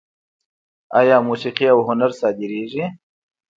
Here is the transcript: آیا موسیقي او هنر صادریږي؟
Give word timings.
آیا 0.99 1.17
موسیقي 1.29 1.67
او 1.73 1.79
هنر 1.89 2.11
صادریږي؟ 2.19 2.85